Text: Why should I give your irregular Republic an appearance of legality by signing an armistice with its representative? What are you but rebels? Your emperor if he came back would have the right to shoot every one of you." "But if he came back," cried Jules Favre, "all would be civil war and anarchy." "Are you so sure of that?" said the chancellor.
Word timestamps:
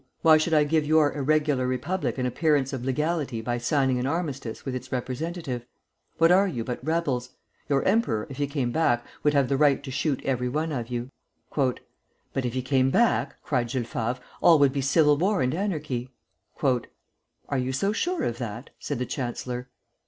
Why 0.23 0.37
should 0.39 0.55
I 0.55 0.63
give 0.63 0.83
your 0.83 1.13
irregular 1.13 1.67
Republic 1.67 2.17
an 2.17 2.25
appearance 2.25 2.73
of 2.73 2.83
legality 2.83 3.39
by 3.39 3.59
signing 3.59 3.99
an 3.99 4.07
armistice 4.07 4.65
with 4.65 4.73
its 4.73 4.91
representative? 4.91 5.67
What 6.17 6.31
are 6.31 6.47
you 6.47 6.63
but 6.63 6.83
rebels? 6.83 7.33
Your 7.69 7.83
emperor 7.83 8.25
if 8.27 8.37
he 8.37 8.47
came 8.47 8.71
back 8.71 9.05
would 9.21 9.35
have 9.35 9.47
the 9.47 9.57
right 9.57 9.83
to 9.83 9.91
shoot 9.91 10.19
every 10.25 10.49
one 10.49 10.71
of 10.71 10.87
you." 10.89 11.11
"But 11.55 11.79
if 12.33 12.53
he 12.55 12.63
came 12.63 12.89
back," 12.89 13.35
cried 13.43 13.69
Jules 13.69 13.85
Favre, 13.89 14.17
"all 14.41 14.57
would 14.57 14.73
be 14.73 14.81
civil 14.81 15.17
war 15.17 15.43
and 15.43 15.53
anarchy." 15.53 16.09
"Are 16.63 17.59
you 17.59 17.71
so 17.71 17.93
sure 17.93 18.23
of 18.23 18.39
that?" 18.39 18.71
said 18.79 18.97
the 18.97 19.05
chancellor. 19.05 19.69